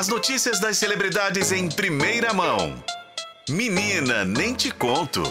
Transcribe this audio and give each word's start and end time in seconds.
As 0.00 0.08
notícias 0.08 0.58
das 0.58 0.78
celebridades 0.78 1.52
em 1.52 1.68
primeira 1.68 2.32
mão. 2.32 2.82
Menina, 3.50 4.24
nem 4.24 4.54
te 4.54 4.70
conto. 4.70 5.22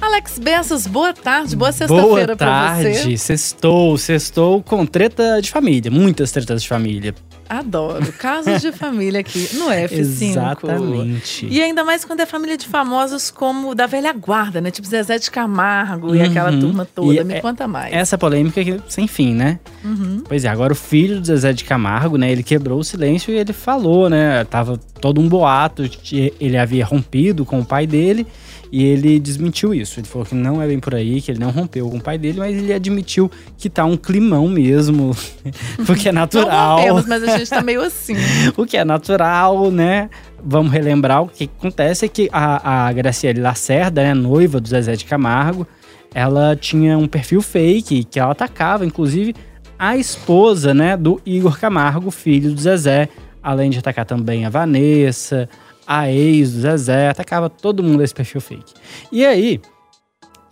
Alex 0.00 0.38
Bessas, 0.38 0.86
boa 0.86 1.12
tarde, 1.12 1.56
boa 1.56 1.72
sexta-feira 1.72 2.36
pra 2.36 2.76
você. 2.76 2.82
Boa 2.84 2.94
tarde, 2.94 3.18
sextou, 3.18 3.98
sextou 3.98 4.62
com 4.62 4.86
treta 4.86 5.42
de 5.42 5.50
família, 5.50 5.90
muitas 5.90 6.30
tretas 6.30 6.62
de 6.62 6.68
família. 6.68 7.12
Adoro. 7.48 8.12
Casos 8.12 8.60
de 8.60 8.72
família 8.72 9.20
aqui 9.20 9.48
no 9.54 9.66
F5. 9.66 10.22
Exatamente. 10.30 11.46
E 11.50 11.60
ainda 11.62 11.84
mais 11.84 12.04
quando 12.04 12.20
é 12.20 12.26
família 12.26 12.56
de 12.56 12.66
famosos 12.66 13.30
como 13.30 13.74
da 13.74 13.86
velha 13.86 14.12
guarda, 14.12 14.60
né? 14.60 14.70
Tipo 14.70 14.86
Zezé 14.88 15.18
de 15.18 15.30
Camargo 15.30 16.14
e 16.14 16.20
aquela 16.20 16.50
Uhum. 16.50 16.60
turma 16.60 16.84
toda. 16.94 17.14
E 17.14 17.24
Me 17.24 17.34
é- 17.34 17.40
conta 17.40 17.66
mais. 17.66 17.92
Essa 17.94 18.18
polêmica 18.18 18.60
aqui, 18.60 18.78
sem 18.88 19.06
fim, 19.06 19.34
né? 19.34 19.58
Uhum. 19.84 20.22
Pois 20.28 20.44
é, 20.44 20.48
agora 20.48 20.72
o 20.72 20.76
filho 20.76 21.20
do 21.20 21.26
Zezé 21.26 21.52
de 21.52 21.64
Camargo, 21.64 22.16
né? 22.18 22.30
Ele 22.30 22.42
quebrou 22.42 22.78
o 22.80 22.84
silêncio 22.84 23.32
e 23.32 23.38
ele 23.38 23.52
falou, 23.52 24.10
né? 24.10 24.44
Tava 24.44 24.78
todo 25.00 25.20
um 25.20 25.28
boato 25.28 25.88
que 25.88 26.32
ele 26.40 26.56
havia 26.56 26.84
rompido 26.84 27.44
com 27.44 27.60
o 27.60 27.64
pai 27.64 27.86
dele 27.86 28.26
e 28.70 28.84
ele 28.84 29.18
desmentiu 29.18 29.72
isso. 29.72 29.98
Ele 30.00 30.06
falou 30.06 30.26
que 30.26 30.34
não 30.34 30.60
é 30.60 30.66
bem 30.66 30.78
por 30.78 30.94
aí, 30.94 31.22
que 31.22 31.30
ele 31.30 31.38
não 31.40 31.50
rompeu 31.50 31.88
com 31.88 31.96
o 31.96 32.00
pai 32.00 32.18
dele, 32.18 32.38
mas 32.38 32.54
ele 32.56 32.72
admitiu 32.72 33.30
que 33.56 33.70
tá 33.70 33.84
um 33.86 33.96
climão 33.96 34.46
mesmo, 34.48 35.16
porque 35.86 36.08
é 36.08 36.12
Não 36.12 36.20
natural. 36.22 36.76
rompemos, 36.78 37.06
mas 37.06 37.22
a 37.22 37.37
gente 37.37 37.37
tá 37.46 37.60
meio 37.62 37.82
assim. 37.82 38.14
o 38.56 38.64
que 38.64 38.76
é 38.76 38.84
natural, 38.84 39.70
né? 39.70 40.08
Vamos 40.42 40.72
relembrar 40.72 41.22
o 41.22 41.28
que 41.28 41.50
acontece 41.58 42.06
é 42.06 42.08
que 42.08 42.28
a, 42.32 42.86
a 42.86 42.92
Graciele 42.92 43.40
Lacerda, 43.40 44.02
né, 44.02 44.14
noiva 44.14 44.60
do 44.60 44.68
Zezé 44.68 44.96
de 44.96 45.04
Camargo, 45.04 45.66
ela 46.14 46.56
tinha 46.56 46.96
um 46.96 47.06
perfil 47.06 47.42
fake 47.42 48.04
que 48.04 48.18
ela 48.18 48.32
atacava, 48.32 48.86
inclusive, 48.86 49.34
a 49.78 49.96
esposa, 49.96 50.72
né, 50.72 50.96
do 50.96 51.20
Igor 51.24 51.58
Camargo, 51.58 52.10
filho 52.10 52.52
do 52.52 52.60
Zezé, 52.60 53.08
além 53.42 53.70
de 53.70 53.78
atacar 53.78 54.04
também 54.04 54.44
a 54.44 54.50
Vanessa, 54.50 55.48
a 55.86 56.10
ex 56.10 56.52
do 56.52 56.60
Zezé, 56.60 57.08
atacava 57.08 57.48
todo 57.48 57.82
mundo 57.82 57.98
desse 57.98 58.14
perfil 58.14 58.40
fake. 58.40 58.74
E 59.10 59.24
aí, 59.24 59.60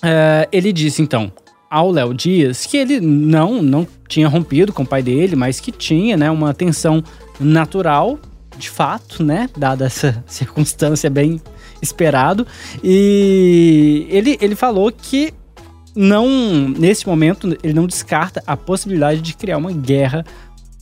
é, 0.03 0.49
ele 0.53 0.73
disse 0.73 1.03
então 1.03 1.33
ao 1.71 1.91
Léo 1.91 2.15
Dias 2.15 2.67
que 2.67 2.77
ele 2.77 3.01
não 3.01 3.63
não 3.63 3.87
tinha 4.09 4.29
rompido 4.29 4.73
com 4.73 4.83
o 4.83 4.87
pai 4.87 5.03
dele, 5.03 5.37
mas 5.37 5.61
que 5.61 5.73
tinha, 5.73 6.17
né, 6.17 6.31
uma 6.31 6.55
tensão 6.55 7.03
natural, 7.41 8.19
de 8.57 8.71
fato, 8.71 9.23
né, 9.23 9.49
dada 9.57 9.87
essa 9.87 10.23
circunstância 10.27 11.11
bem 11.11 11.41
esperado. 11.83 12.47
E 12.83 14.07
ele, 14.09 14.39
ele 14.41 14.55
falou 14.55 14.91
que 14.91 15.33
não, 15.95 16.29
nesse 16.69 17.07
momento, 17.07 17.57
ele 17.63 17.73
não 17.73 17.87
descarta 17.87 18.43
a 18.47 18.57
possibilidade 18.57 19.23
de 19.23 19.35
criar 19.35 19.57
uma 19.57 19.73
guerra 19.73 20.25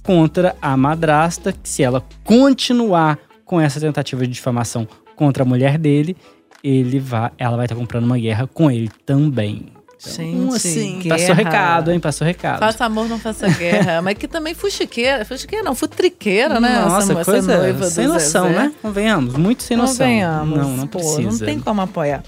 contra 0.02 0.56
a 0.60 0.76
madrasta, 0.76 1.52
que 1.52 1.68
se 1.68 1.82
ela 1.82 2.04
continuar 2.24 3.18
com 3.44 3.60
essa 3.60 3.80
tentativa 3.80 4.26
de 4.26 4.32
difamação 4.32 4.86
contra 5.16 5.44
a 5.44 5.46
mulher 5.46 5.78
dele, 5.78 6.16
ele 6.62 6.98
vai, 6.98 7.30
ela 7.38 7.56
vai 7.56 7.66
estar 7.66 7.76
comprando 7.76 8.04
uma 8.04 8.18
guerra 8.18 8.46
com 8.46 8.70
ele 8.70 8.90
também. 9.06 9.66
Gente, 10.06 10.54
assim, 10.56 10.98
guerra. 11.00 11.16
passou 11.18 11.34
recado, 11.34 11.90
hein? 11.92 12.00
Passou 12.00 12.26
recado. 12.26 12.58
Faça 12.58 12.84
amor, 12.84 13.08
não 13.08 13.18
faça 13.18 13.48
guerra. 13.48 14.00
Mas 14.02 14.18
que 14.18 14.28
também 14.28 14.54
fuxiqueira. 14.54 15.24
Fuxiqueira 15.24 15.64
não, 15.64 15.74
futriqueira, 15.74 16.60
né? 16.60 16.80
Nossa, 16.86 17.12
essa, 17.12 17.24
coisa 17.24 17.52
essa 17.52 17.62
noiva 17.62 17.86
sem 17.90 18.06
do 18.06 18.12
noção, 18.14 18.48
Zezé. 18.48 18.58
né? 18.58 18.72
Convenhamos, 18.82 19.34
muito 19.34 19.62
sem 19.62 19.76
noção. 19.76 20.06
Convenhamos. 20.06 20.58
Não, 20.58 20.68
não 20.76 20.86
Pô, 20.86 20.98
precisa. 20.98 21.22
Não 21.30 21.38
tem 21.38 21.58
como 21.60 21.80
apoiar. 21.80 22.22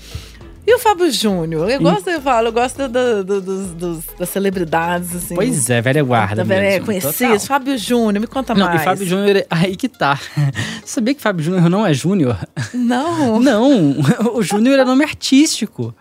E 0.69 0.75
o 0.75 0.81
Fábio 0.81 1.09
Júnior? 1.13 1.71
Eu 1.71 1.81
gosto, 1.81 2.11
eu 2.11 2.21
falo, 2.21 2.49
eu 2.49 2.53
gosto 2.53 2.89
do- 2.89 3.23
do- 3.23 3.41
dos- 3.41 3.71
dos- 3.71 4.05
das 4.19 4.29
celebridades, 4.31 5.15
assim. 5.15 5.37
Pois 5.37 5.71
é, 5.71 5.81
velha 5.81 6.03
guarda 6.03 6.35
Da 6.37 6.43
velha, 6.43 6.83
mesmo. 6.85 7.39
Fábio 7.39 7.79
Júnior, 7.79 8.21
me 8.21 8.27
conta 8.27 8.53
Não, 8.53 8.67
mais. 8.67 8.81
e 8.81 8.85
Fábio 8.85 9.07
Júnior, 9.07 9.47
aí 9.49 9.77
que 9.77 9.89
tá. 9.89 10.19
Sabia 10.85 11.15
que 11.15 11.23
Fábio 11.23 11.45
Júnior 11.45 11.71
não 11.71 11.87
é 11.87 11.95
Júnior? 11.95 12.37
Não. 12.75 13.39
Não, 13.47 13.95
o 14.35 14.43
Júnior 14.43 14.81
é 14.81 14.85
nome 14.85 15.05
artístico. 15.05 15.95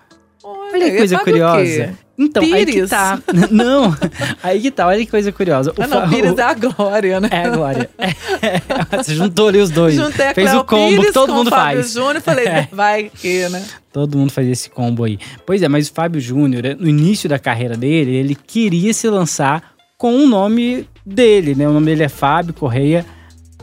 Olha 0.73 0.91
que 0.91 0.97
coisa 0.97 1.17
Fábio 1.17 1.33
curiosa. 1.33 1.93
Então, 2.17 2.41
aí 2.43 2.65
que 2.65 2.71
Pires? 2.71 2.89
tá. 2.89 3.19
Não, 3.51 3.93
aí 4.41 4.61
que 4.61 4.71
tá, 4.71 4.87
olha 4.87 4.99
que 4.99 5.11
coisa 5.11 5.31
curiosa. 5.33 5.71
O 5.77 5.81
Ah, 5.83 5.87
não, 5.87 6.07
Pires 6.09 6.31
o- 6.31 6.39
é 6.39 6.43
a 6.43 6.53
Glória, 6.53 7.19
né? 7.19 7.29
É, 7.31 7.49
Glória. 7.49 7.89
É, 8.41 8.97
Você 9.03 9.15
juntou 9.15 9.49
ali 9.49 9.59
os 9.59 9.69
dois. 9.69 9.95
Juntei 9.95 10.27
a 10.27 10.33
Fez 10.33 10.49
Cleo 10.49 10.61
o 10.61 10.65
combo 10.65 10.89
Pires 10.89 11.05
que 11.07 11.11
todo 11.13 11.29
com 11.31 11.35
mundo 11.35 11.47
o 11.47 11.49
Fábio 11.49 11.81
faz. 11.83 11.91
Júnior, 11.93 12.21
falei, 12.21 12.45
É. 12.47 12.67
vai 12.71 13.09
que, 13.13 13.49
né? 13.49 13.63
Todo 13.91 14.17
mundo 14.17 14.31
faz 14.31 14.47
esse 14.47 14.69
combo 14.69 15.03
aí. 15.03 15.17
Pois 15.45 15.61
é, 15.61 15.67
mas 15.67 15.89
o 15.89 15.93
Fábio 15.93 16.21
Júnior, 16.21 16.63
no 16.79 16.87
início 16.87 17.27
da 17.27 17.37
carreira 17.39 17.75
dele, 17.75 18.15
ele 18.15 18.35
queria 18.35 18.93
se 18.93 19.09
lançar 19.09 19.73
com 19.97 20.15
o 20.15 20.27
nome 20.27 20.87
dele, 21.05 21.53
né? 21.55 21.67
O 21.67 21.73
nome 21.73 21.87
dele 21.87 22.03
é 22.03 22.09
Fábio 22.09 22.53
Correia 22.53 23.05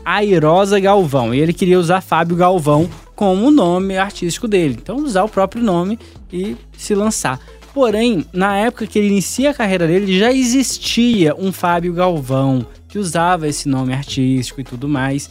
Airosa 0.05 0.79
Galvão. 0.79 1.33
E 1.33 1.39
ele 1.39 1.53
queria 1.53 1.79
usar 1.79 2.01
Fábio 2.01 2.35
Galvão 2.35 2.89
como 3.15 3.47
o 3.47 3.51
nome 3.51 3.97
artístico 3.97 4.47
dele. 4.47 4.77
Então, 4.81 4.97
usar 4.97 5.23
o 5.23 5.29
próprio 5.29 5.63
nome 5.63 5.99
e 6.31 6.55
se 6.77 6.95
lançar. 6.95 7.39
Porém, 7.73 8.25
na 8.31 8.55
época 8.55 8.85
que 8.85 8.99
ele 8.99 9.07
inicia 9.07 9.49
a 9.49 9.53
carreira 9.53 9.87
dele, 9.87 10.17
já 10.17 10.31
existia 10.31 11.35
um 11.35 11.51
Fábio 11.51 11.93
Galvão 11.93 12.65
que 12.87 12.99
usava 12.99 13.47
esse 13.47 13.67
nome 13.67 13.93
artístico 13.93 14.61
e 14.61 14.63
tudo 14.63 14.87
mais. 14.87 15.29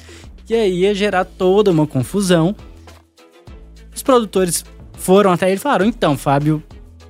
E 0.49 0.55
aí 0.55 0.81
ia 0.81 0.95
gerar 0.95 1.25
toda 1.25 1.71
uma 1.71 1.87
confusão. 1.87 2.55
Os 3.95 4.03
produtores 4.03 4.65
foram 4.95 5.31
até 5.31 5.47
ele 5.47 5.57
e 5.57 5.59
falaram: 5.59 5.87
então, 5.87 6.17
Fábio 6.19 6.61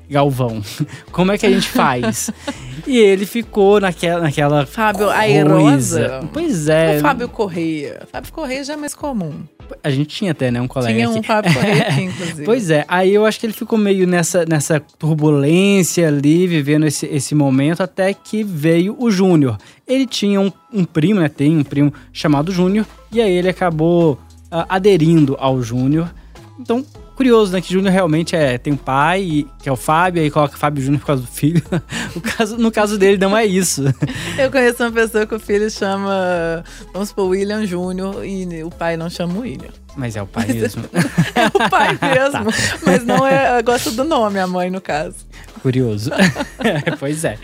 Galvão, 0.08 0.62
como 1.10 1.32
é 1.32 1.38
que 1.38 1.46
a 1.46 1.50
gente 1.50 1.68
faz? 1.68 2.30
e 2.86 2.98
ele 2.98 3.24
ficou 3.24 3.80
naquela. 3.80 4.20
naquela 4.20 4.66
Fábio. 4.66 5.08
Airosa. 5.08 6.28
Pois 6.30 6.68
é. 6.68 6.98
O 6.98 7.00
Fábio 7.00 7.28
Correia. 7.28 8.02
Fábio 8.12 8.32
Correia 8.32 8.62
já 8.62 8.74
é 8.74 8.76
mais 8.76 8.94
comum. 8.94 9.42
A 9.82 9.90
gente 9.90 10.08
tinha 10.08 10.32
até, 10.32 10.50
né, 10.50 10.60
um 10.60 10.68
colega 10.68 10.94
Tinha 10.94 11.08
um 11.08 11.16
aqui. 11.16 11.26
Fábio 11.26 11.52
Correia 11.52 11.82
aqui, 11.88 12.02
inclusive. 12.02 12.44
Pois 12.44 12.70
é, 12.70 12.84
aí 12.88 13.14
eu 13.14 13.24
acho 13.24 13.38
que 13.38 13.46
ele 13.46 13.52
ficou 13.52 13.78
meio 13.78 14.06
nessa, 14.06 14.44
nessa 14.44 14.80
turbulência 14.98 16.08
ali, 16.08 16.46
vivendo 16.46 16.86
esse, 16.86 17.06
esse 17.06 17.34
momento, 17.34 17.82
até 17.82 18.12
que 18.14 18.42
veio 18.42 18.96
o 18.98 19.10
Júnior. 19.10 19.58
Ele 19.86 20.06
tinha 20.06 20.40
um, 20.40 20.52
um 20.72 20.84
primo, 20.84 21.20
né? 21.20 21.28
Tem 21.28 21.56
um 21.56 21.64
primo 21.64 21.92
chamado 22.12 22.52
Júnior, 22.52 22.86
e 23.10 23.20
aí 23.20 23.32
ele 23.32 23.48
acabou 23.48 24.18
ah, 24.50 24.66
aderindo 24.68 25.36
ao 25.38 25.62
Júnior. 25.62 26.12
Então, 26.58 26.84
curioso, 27.16 27.52
né? 27.52 27.60
Que 27.60 27.72
Júnior 27.72 27.92
realmente 27.92 28.34
é, 28.34 28.58
tem 28.58 28.72
um 28.72 28.76
pai, 28.76 29.46
que 29.62 29.68
é 29.68 29.72
o 29.72 29.76
Fábio, 29.76 30.22
aí 30.22 30.30
coloca 30.30 30.56
Fábio 30.56 30.82
Júnior 30.82 31.00
por 31.00 31.06
causa 31.06 31.22
do 31.22 31.28
filho. 31.28 31.62
o 32.16 32.20
caso, 32.20 32.56
no 32.58 32.70
caso 32.72 32.98
dele, 32.98 33.18
não 33.18 33.36
é 33.36 33.44
isso. 33.44 33.82
Eu 34.38 34.50
conheço 34.50 34.82
uma 34.82 34.92
pessoa 34.92 35.26
que 35.26 35.34
o 35.34 35.40
filho 35.40 35.70
chama, 35.70 36.64
vamos 36.92 37.10
supor, 37.10 37.28
William 37.28 37.64
Júnior 37.66 38.24
e 38.24 38.62
o 38.64 38.70
pai 38.70 38.96
não 38.96 39.08
chama 39.10 39.38
William. 39.40 39.70
Mas 39.94 40.16
é 40.16 40.22
o 40.22 40.26
pai 40.26 40.46
mesmo. 40.46 40.84
É 41.34 41.46
o 41.46 41.68
pai 41.70 41.96
Tá. 41.98 42.08
mesmo, 42.14 42.50
mas 42.86 43.04
não 43.04 43.26
é, 43.26 43.62
gosta 43.62 43.90
do 43.90 44.04
nome, 44.04 44.38
a 44.38 44.46
mãe 44.46 44.70
no 44.70 44.80
caso. 44.80 45.16
Curioso. 45.62 46.10
pois 46.98 47.24
é. 47.24 47.38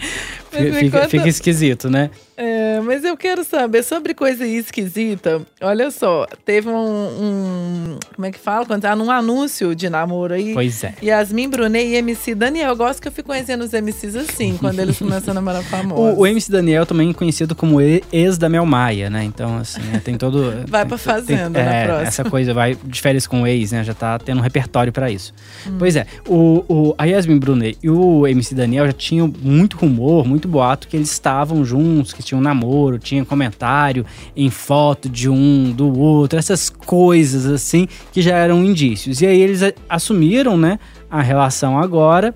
Mas 0.53 0.63
me 0.63 0.73
Fica, 0.81 0.99
conta- 0.99 1.09
fica 1.11 1.29
esquisito, 1.29 1.91
né? 1.91 2.11
É, 2.37 2.48
mas 2.89 3.05
eu 3.05 3.17
quero 3.17 3.45
saber 3.45 3.83
sobre 3.85 4.15
coisa 4.15 4.47
esquisita. 4.47 5.43
Olha 5.61 5.91
só, 5.91 6.27
teve 6.45 6.69
um, 6.69 6.75
um- 6.75 7.99
como 8.15 8.27
é 8.27 8.31
que 8.33 8.39
fala? 8.39 8.65
Quando 8.67 8.83
tá 8.83 8.95
num 8.97 9.11
anúncio 9.11 9.75
de 9.75 9.89
namoro 9.89 10.35
aí. 10.35 10.53
Pois 10.55 10.83
é. 10.85 10.95
Yasmin 11.03 11.49
Brunet 11.49 11.87
e 11.87 11.95
MC 11.97 12.35
Daniel. 12.35 12.71
Eu 12.71 12.77
gosto 12.77 13.01
que 13.01 13.09
eu 13.09 13.13
fico 13.13 13.29
conhecendo 13.29 13.63
os 13.65 13.73
MCs 13.73 14.17
assim, 14.17 14.57
quando 14.59 14.79
eles 14.81 14.99
começam 14.99 15.33
a 15.33 15.35
namorar 15.35 15.63
famosos. 15.65 15.99
O, 16.19 16.21
o 16.21 16.27
MC 16.27 16.51
Daniel 16.51 16.87
também 16.87 17.13
conhecido 17.13 17.55
como 17.55 17.81
ex 17.81 18.39
da 18.39 18.49
Mel 18.49 18.65
Maia, 18.65 19.11
né? 19.11 19.25
Então, 19.25 19.59
assim, 19.59 19.81
é, 19.95 19.99
tem 19.99 20.17
todo. 20.17 20.53
Vai 20.69 20.83
tem- 20.83 20.89
pra 20.89 20.99
fazenda 20.99 21.63
na 21.63 21.75
é, 21.75 21.85
próxima. 21.85 22.09
Essa 22.09 22.25
coisa 22.25 22.55
vai 22.55 22.77
de 22.83 23.01
férias 23.01 23.27
com 23.27 23.43
o 23.43 23.47
ex, 23.47 23.73
né? 23.73 23.85
Já 23.85 23.95
tá 23.95 24.19
tendo 24.19 24.39
um 24.39 24.43
repertório 24.43 24.93
pra 24.93 25.11
isso. 25.11 25.35
Hum. 25.67 25.77
Pois 25.79 25.97
é, 25.97 26.07
o, 26.27 26.65
o, 26.69 26.95
a 26.97 27.05
Yasmin 27.05 27.39
Brunet 27.39 27.77
e 27.83 27.91
o 27.91 28.27
MC 28.27 28.55
Daniel 28.55 28.87
já 28.87 28.93
tinham 28.93 29.33
muito 29.43 29.77
rumor, 29.77 30.27
muito 30.27 30.47
boato 30.49 30.87
que 30.89 30.97
eles 30.97 31.11
estavam 31.11 31.65
juntos, 31.65 32.13
que 32.13 32.23
tinham 32.23 32.41
namoro, 32.41 32.78
tinha 32.99 33.25
comentário 33.25 34.05
em 34.37 34.51
foto 34.51 35.09
de 35.09 35.29
um, 35.29 35.73
do 35.73 35.99
outro, 35.99 36.39
essas 36.39 36.71
coisas 36.71 37.47
assim 37.47 37.89
que 38.13 38.23
já 38.23 38.37
eram 38.37 38.65
indícios. 38.65 39.21
E 39.21 39.27
aí 39.27 39.41
eles 39.41 39.61
assumiram, 39.89 40.57
né, 40.57 40.79
a 41.11 41.21
relação 41.21 41.79
agora. 41.79 42.35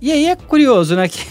E 0.00 0.12
aí 0.12 0.26
é 0.26 0.36
curioso, 0.36 0.94
né, 0.94 1.08
que 1.08 1.24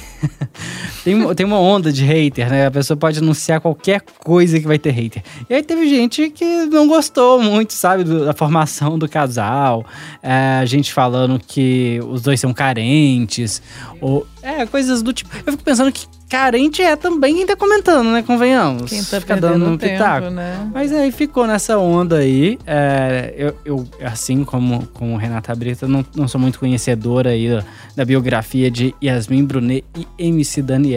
tem, 1.07 1.15
uma- 1.15 1.33
tem 1.35 1.45
uma 1.45 1.57
onda 1.59 1.91
de 1.91 2.03
hater, 2.03 2.49
né? 2.49 2.65
A 2.67 2.71
pessoa 2.71 2.97
pode 2.97 3.19
anunciar 3.19 3.61
qualquer 3.61 4.01
coisa 4.23 4.59
que 4.59 4.67
vai 4.67 4.77
ter 4.77 4.91
hater. 4.91 5.23
E 5.49 5.53
aí 5.53 5.63
teve 5.63 5.87
gente 5.87 6.29
que 6.29 6.65
não 6.65 6.85
gostou 6.87 7.41
muito, 7.41 7.71
sabe, 7.73 8.03
do- 8.03 8.25
da 8.25 8.33
formação 8.33 8.99
do 8.99 9.07
casal. 9.07 9.85
É, 10.21 10.65
gente 10.65 10.91
falando 10.91 11.39
que 11.39 11.99
os 12.09 12.21
dois 12.21 12.39
são 12.41 12.53
carentes. 12.53 13.61
Ou, 14.01 14.27
é, 14.43 14.65
coisas 14.65 15.01
do 15.01 15.13
tipo. 15.13 15.29
Eu 15.45 15.53
fico 15.53 15.63
pensando 15.63 15.91
que 15.91 16.05
carente 16.29 16.81
é 16.81 16.95
também 16.97 17.35
quem 17.35 17.45
tá 17.45 17.55
comentando, 17.55 18.09
né? 18.11 18.21
Convenhamos. 18.21 18.89
Quem 18.89 18.99
tá 19.01 19.19
Fica 19.21 19.35
perdendo 19.37 19.53
dando 19.59 19.73
um 19.73 19.77
tempo, 19.77 19.93
pitaco. 19.93 20.29
né? 20.29 20.69
Mas 20.73 20.91
aí 20.91 21.09
ficou 21.11 21.47
nessa 21.47 21.77
onda 21.77 22.17
aí. 22.17 22.59
É, 22.67 23.33
eu, 23.37 23.55
eu, 23.63 23.87
assim 24.05 24.43
como, 24.43 24.85
como 24.93 25.15
Renata 25.15 25.55
Brita, 25.55 25.87
não, 25.87 26.05
não 26.13 26.27
sou 26.27 26.39
muito 26.39 26.59
conhecedora 26.59 27.29
aí 27.29 27.49
da, 27.49 27.63
da 27.95 28.03
biografia 28.05 28.69
de 28.69 28.93
Yasmin 29.01 29.45
Brunet 29.45 29.85
e 29.97 30.05
MC 30.27 30.61
Daniel. 30.61 30.96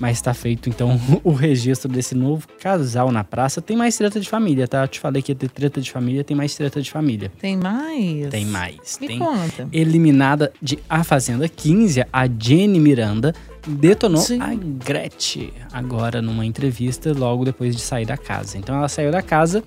Mas 0.00 0.20
tá 0.22 0.32
feito, 0.32 0.68
então, 0.68 1.00
o 1.24 1.32
registro 1.32 1.90
desse 1.90 2.14
novo 2.14 2.46
casal 2.60 3.10
na 3.10 3.24
praça. 3.24 3.60
Tem 3.60 3.76
mais 3.76 3.96
treta 3.96 4.20
de 4.20 4.28
família, 4.28 4.68
tá? 4.68 4.82
Eu 4.82 4.88
te 4.88 5.00
falei 5.00 5.20
que 5.20 5.32
ia 5.32 5.36
ter 5.36 5.50
treta 5.50 5.80
de 5.80 5.90
família, 5.90 6.22
tem 6.22 6.36
mais 6.36 6.54
treta 6.54 6.80
de 6.80 6.90
família. 6.90 7.32
Tem 7.40 7.56
mais? 7.56 8.28
Tem 8.30 8.46
mais. 8.46 8.98
Me 9.00 9.08
tem 9.08 9.18
conta. 9.18 9.68
eliminada 9.72 10.52
de 10.62 10.78
A 10.88 11.02
Fazenda 11.02 11.48
15, 11.48 12.04
a 12.12 12.28
Jenny 12.38 12.78
Miranda 12.78 13.34
detonou 13.66 14.20
Sim. 14.22 14.40
a 14.40 14.54
Gretchen 14.54 15.52
agora 15.72 16.22
numa 16.22 16.46
entrevista 16.46 17.12
logo 17.12 17.44
depois 17.44 17.74
de 17.74 17.82
sair 17.82 18.06
da 18.06 18.16
casa. 18.16 18.56
Então 18.56 18.76
ela 18.76 18.88
saiu 18.88 19.10
da 19.10 19.20
casa, 19.20 19.64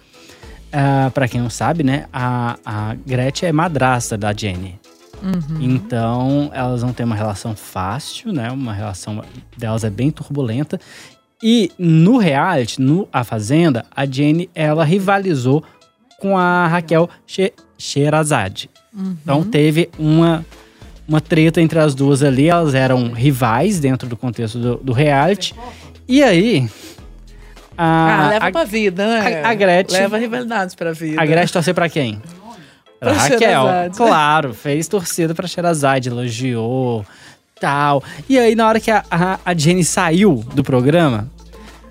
ah, 0.72 1.12
pra 1.14 1.28
quem 1.28 1.42
não 1.42 1.50
sabe, 1.50 1.84
né? 1.84 2.06
A, 2.12 2.58
a 2.66 2.96
Gretchen 3.06 3.50
é 3.50 3.52
madrasta 3.52 4.18
da 4.18 4.34
Jenny. 4.34 4.80
Uhum. 5.22 5.62
Então 5.62 6.50
elas 6.54 6.82
vão 6.82 6.92
ter 6.94 7.04
uma 7.04 7.16
relação 7.16 7.56
fácil, 7.56 8.32
né? 8.34 8.50
Uma 8.52 8.74
relação 8.74 9.24
delas 9.58 9.84
é 9.84 9.90
bem 9.90 10.10
turbulenta. 10.12 10.80
E 11.44 11.72
no 11.78 12.18
reality, 12.18 12.80
no 12.82 13.08
A 13.12 13.24
Fazenda, 13.24 13.86
a 13.96 14.06
Jenny 14.06 14.50
ela 14.54 14.84
rivalizou 14.84 15.64
com 16.20 16.38
a 16.38 16.68
Raquel 16.68 17.10
She 17.26 17.52
Sherazade. 17.78 18.70
Então 19.24 19.44
teve 19.44 19.90
uma, 19.98 20.46
uma 21.08 21.20
treta 21.22 21.60
entre 21.62 21.80
as 21.80 21.96
duas 21.96 22.22
ali. 22.22 22.48
Elas 22.48 22.76
eram 22.76 23.12
rivais 23.12 23.80
dentro 23.80 24.08
do 24.08 24.16
contexto 24.18 24.60
do, 24.60 24.76
do 24.78 24.92
reality. 24.94 25.56
E 26.08 26.22
aí. 26.22 26.70
A, 27.78 28.26
Ah, 28.26 28.30
leva 28.30 28.48
a, 28.48 28.52
pra 28.52 28.64
vida, 28.66 29.08
né? 29.08 29.42
a- 29.44 29.50
a 29.50 29.54
Gretchen- 29.56 30.02
Leva 30.02 30.18
rivalidades 30.18 30.76
pra 30.76 30.92
vida. 30.92 31.20
a 31.22 31.26
Gretchen 31.26 31.54
torceu 31.54 31.74
pra 31.74 31.90
quem? 31.90 32.22
Pra 33.02 33.14
Pra 33.14 33.24
Raquel. 33.24 33.40
Sherazade. 33.40 33.98
Claro, 33.98 34.54
fez 34.54 34.88
torcida 34.88 35.34
pra 35.34 35.48
Sherazade, 35.48 36.08
elogiou, 36.10 37.04
tal. 37.60 38.04
E 38.30 38.38
aí, 38.38 38.54
na 38.54 38.68
hora 38.68 38.80
que 38.80 38.92
a, 38.92 39.04
a, 39.10 39.40
a 39.44 39.54
Jenny 39.56 39.84
saiu 39.84 40.46
do 40.54 40.64
programa, 40.64 41.28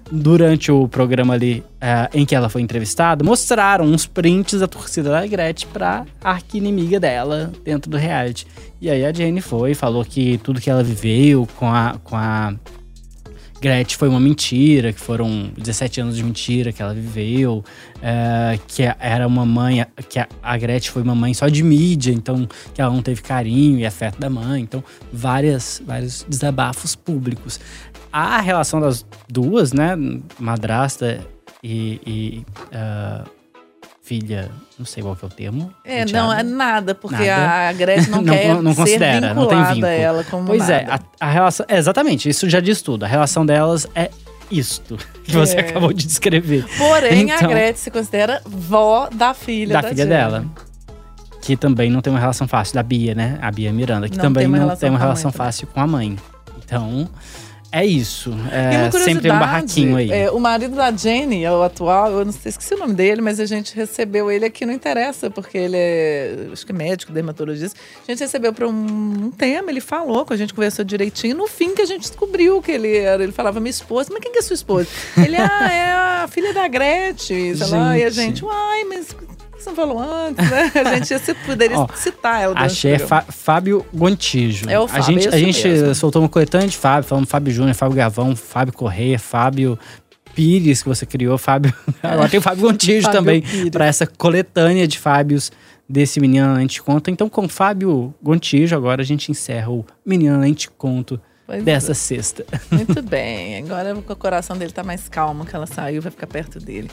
durante 0.09 0.71
o 0.71 0.87
programa 0.87 1.35
ali 1.35 1.65
eh, 1.81 2.09
em 2.15 2.25
que 2.25 2.33
ela 2.33 2.49
foi 2.49 2.63
entrevistada, 2.63 3.25
mostraram 3.25 3.85
uns 3.87 4.07
prints 4.07 4.61
da 4.61 4.69
torcida 4.69 5.11
da 5.11 5.27
Gretchen 5.27 5.69
pra 5.73 6.05
arqui-inimiga 6.23 7.01
dela 7.01 7.51
dentro 7.65 7.91
do 7.91 7.97
reality. 7.97 8.47
E 8.81 8.89
aí 8.89 9.05
a 9.05 9.13
Jenny 9.13 9.41
foi, 9.41 9.75
falou 9.75 10.05
que 10.05 10.39
tudo 10.39 10.61
que 10.61 10.71
ela 10.71 10.85
viveu 10.85 11.49
com 11.57 11.67
a, 11.67 11.97
com 12.05 12.17
a 12.17 12.55
Gretchen 13.61 13.99
foi 13.99 14.09
uma 14.09 14.19
mentira, 14.19 14.93
que 14.93 15.01
foram 15.01 15.51
17 15.57 16.01
anos 16.01 16.17
de 16.17 16.25
mentira 16.25 16.73
que 16.73 16.81
ela 16.81 16.95
viveu, 16.95 17.63
é, 18.03 18.59
que 18.67 18.83
era 18.99 19.27
uma 19.27 19.45
mãe, 19.45 19.85
que 20.09 20.19
a, 20.19 20.27
a 20.43 20.57
Gretchen 20.57 20.91
foi 20.91 21.03
uma 21.03 21.15
mãe 21.15 21.35
só 21.35 21.49
de 21.49 21.63
mídia, 21.63 22.13
então 22.13 22.49
que 22.75 22.81
ela 22.81 22.93
não 22.93 23.03
teve 23.03 23.21
carinho 23.21 23.79
e 23.79 23.85
afeto 23.85 24.19
da 24.19 24.31
mãe, 24.31 24.63
então 24.63 24.83
várias, 25.13 25.83
vários 25.85 26.25
desabafos 26.29 26.97
públicos. 26.97 27.61
A 28.11 28.41
relação 28.41 28.81
das 28.81 29.05
duas, 29.29 29.73
né, 29.73 29.95
madrasta 30.39 31.21
e, 31.63 32.01
e, 32.07 32.47
ah, 32.73 33.25
filha, 34.11 34.51
não 34.77 34.85
sei 34.85 35.05
qual 35.05 35.15
que 35.15 35.25
é 35.25 35.29
o 35.29 35.31
termo. 35.31 35.73
É, 35.85 36.05
não, 36.07 36.33
é 36.33 36.43
nada, 36.43 36.97
porque 36.97 37.15
Nada. 37.29 37.69
a 37.69 37.73
Gretchen 37.73 38.11
não, 38.11 38.23
Não- 38.23 38.35
quer 38.35 38.61
não 38.61 38.73
ser 38.75 38.81
considera, 38.81 39.35
não 39.35 39.47
tem 39.47 39.63
vínculo. 39.67 39.87
a 39.87 39.91
ela 39.91 40.25
como 40.25 40.47
Pois 40.47 40.69
é, 40.69 40.83
nada. 40.85 41.03
a, 41.21 41.27
a 41.27 41.31
relação. 41.31 41.65
é, 41.69 41.79
exatamente, 41.79 42.29
isso 42.29 42.49
já 42.49 42.59
diz 42.59 42.83
tudo. 42.83 43.05
A 43.05 43.07
relação 43.07 43.47
delas 43.47 43.87
é 43.95 44.11
isto 44.51 44.97
que 45.23 45.31
você 45.31 45.59
É. 45.59 45.61
acabou 45.61 45.93
de 45.93 46.05
descrever. 46.07 46.67
Porém, 46.77 47.31
a 47.31 47.37
Então- 47.37 47.51
Gretchen 47.51 47.77
se 47.77 47.91
considera 47.93 48.43
vó 48.45 49.09
da 49.15 49.33
filha 49.33 49.75
da 49.75 49.81
da 49.83 49.89
filha 49.91 49.99
Jenny. 50.03 50.11
dela. 50.11 50.45
Que 51.41 51.57
também 51.57 51.89
não 51.89 52.01
tem 52.01 52.13
uma 52.13 52.19
relação 52.19 52.49
fácil, 52.49 52.75
da 52.75 52.83
Bia, 52.83 53.15
né? 53.15 53.39
A 53.41 53.51
Bia 53.53 53.73
Miranda, 53.73 54.09
que 54.09 54.17
Não 54.17 54.25
também 54.25 54.51
tem 54.51 54.61
não 54.61 54.77
tem 54.77 54.91
uma 54.91 54.99
a 54.99 55.03
relação 55.03 55.31
fácil 55.31 55.69
com 55.69 55.81
a 55.81 55.87
mãe. 55.87 56.17
Então, 56.65 57.09
é 57.73 57.87
isso. 57.87 58.33
É, 58.51 58.91
sempre 58.91 59.31
um 59.31 59.39
barraquinho 59.39 59.97
aí. 59.97 60.11
é, 60.11 60.31
o 60.31 60.41
marido 60.41 60.75
da 60.75 60.91
Jenny, 60.91 61.45
é 61.45 61.53
o 61.53 61.63
atual, 61.63 62.11
eu 62.11 62.25
não 62.25 62.33
sei, 62.33 62.51
esqueci 62.51 62.75
o 62.75 62.79
nome 62.79 62.95
dele, 62.95 63.21
mas 63.21 63.39
a 63.39 63.47
gente 63.47 63.75
recebeu 63.75 64.31
ele 64.31 64.45
aqui, 64.45 64.67
não 64.67 64.73
interessa, 64.73 65.31
porque 65.31 65.57
ele 65.57 65.77
é, 65.77 66.49
acho 66.53 66.67
que 66.67 66.73
é 66.73 66.75
médico, 66.75 67.13
dermatologista. 67.13 67.79
A 68.07 68.11
gente 68.11 68.21
recebeu 68.21 68.53
para 68.53 68.67
um, 68.67 68.73
um 68.73 69.31
tema, 69.31 69.71
ele 69.71 69.81
falou 69.81 70.25
com 70.25 70.33
a 70.33 70.37
gente, 70.37 70.53
conversou 70.53 70.85
direitinho. 70.85 71.37
No 71.37 71.47
fim 71.47 71.75
que 71.75 71.83
a 71.83 71.87
gente 71.87 72.03
descobriu 72.03 72.61
que 72.61 72.73
ele 72.73 72.97
era, 72.97 73.23
ele 73.23 73.33
falava 73.33 73.61
minha 73.61 73.71
esposa, 73.71 74.11
mas 74.13 74.21
quem 74.21 74.33
que 74.33 74.39
é 74.39 74.43
sua 74.43 74.55
esposa? 74.55 74.89
Ele, 75.17 75.37
ah, 75.37 75.73
é 75.73 75.93
a 75.93 76.29
filha 76.29 76.53
da 76.53 76.67
Gretchen, 76.67 77.55
sei 77.55 77.67
lá, 77.69 77.97
e 77.97 78.05
a 78.05 78.11
Gente. 78.11 78.45
uai, 78.45 78.85
mas 78.85 79.15
que 79.61 79.65
você 79.65 79.71
não 79.71 79.77
falou 79.77 79.99
antes, 80.03 80.51
né? 80.51 80.73
A 80.75 80.95
gente 80.97 81.19
se- 81.19 81.35
poderia 81.35 81.79
Ó, 81.79 81.87
citar 81.95 82.43
ela. 82.43 82.55
o 82.55 82.87
é. 82.89 82.99
Fá- 82.99 83.23
Fábio 83.29 83.85
Gontijo. 83.93 84.69
É 84.69 84.79
o 84.79 84.85
a 84.85 84.89
Fábio, 84.89 85.05
gente, 85.05 85.27
é 85.29 85.35
a 85.35 85.39
gente 85.39 85.69
mesmo. 85.69 85.95
soltou 85.95 86.23
uma 86.23 86.29
coletânea 86.29 86.67
de 86.69 86.77
Fábio, 86.77 87.09
falando 87.09 87.27
Fábio 87.27 87.53
Júnior, 87.53 87.75
Fábio 87.75 87.97
Gavão, 87.97 88.35
Fábio 88.35 88.73
Correia, 88.75 89.19
Fábio 89.19 89.79
Pires, 90.35 90.83
que 90.83 90.89
você 90.89 91.05
criou, 91.07 91.37
Fábio. 91.39 91.73
Agora 92.03 92.29
tem 92.29 92.39
o 92.39 92.43
Fábio 92.43 92.63
Gontijo 92.63 93.03
Fábio 93.03 93.19
também, 93.19 93.43
para 93.71 93.87
essa 93.87 94.07
coletânea 94.07 94.87
de 94.87 94.99
Fábios 94.99 95.51
desse 95.89 96.21
Menina 96.21 96.55
Nem 96.55 96.67
Te 96.67 96.81
Conta. 96.83 97.11
Então, 97.11 97.29
com 97.29 97.49
Fábio 97.49 98.15
Gontijo, 98.23 98.77
agora 98.77 99.03
a 99.03 99.05
gente 99.05 99.31
encerra 99.31 99.71
o 99.71 99.85
Menina 100.07 100.39
Nem 100.39 100.53
Te 100.55 100.71
Conto 100.71 101.21
Pois 101.51 101.65
dessa 101.65 101.95
sexta. 101.95 102.47
Muito 102.71 103.03
bem. 103.03 103.59
Agora 103.59 103.93
o 103.93 104.03
coração 104.17 104.57
dele 104.57 104.71
tá 104.71 104.85
mais 104.85 105.09
calmo, 105.09 105.45
que 105.45 105.57
ela 105.57 105.67
saiu, 105.67 106.01
vai 106.01 106.13
ficar 106.13 106.29
perto 106.29 106.61
dele. 106.61 106.89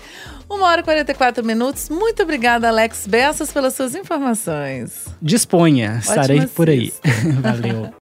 Uma 0.50 0.66
hora 0.66 0.82
e 0.82 0.84
44 0.84 1.46
minutos. 1.46 1.90
Muito 1.90 2.24
obrigada, 2.24 2.68
Alex 2.68 3.06
Bessas, 3.06 3.52
pelas 3.52 3.76
suas 3.76 3.94
informações. 3.94 5.06
Disponha, 5.22 6.00
estarei 6.00 6.38
Ótima 6.38 6.52
por 6.56 6.70
aí. 6.72 6.92
Valeu. 7.40 7.94